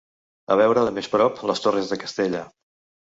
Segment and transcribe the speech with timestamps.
[0.53, 2.43] A veure de més prop les torres de Castella